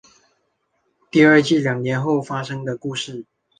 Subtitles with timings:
[1.11, 3.23] 第二季两年后发生的故事。